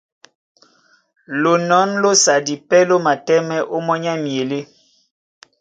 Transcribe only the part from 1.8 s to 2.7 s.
lósadi